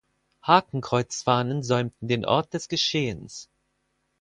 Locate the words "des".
2.55-2.67